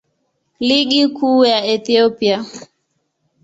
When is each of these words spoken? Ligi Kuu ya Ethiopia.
Ligi 0.67 1.03
Kuu 1.15 1.45
ya 1.51 1.59
Ethiopia. 1.73 2.37